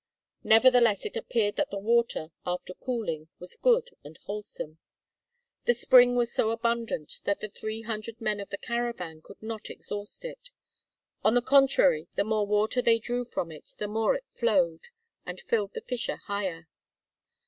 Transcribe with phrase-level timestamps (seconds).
[0.43, 4.79] Nevertheless, it appeared that the water, after cooling, was good and wholesome.
[5.65, 9.69] The spring was so abundant that the three hundred men of the caravan could not
[9.69, 10.49] exhaust it.
[11.23, 14.85] On the contrary the more water they drew from it the more it flowed,
[15.23, 16.65] and filled the fissure higher.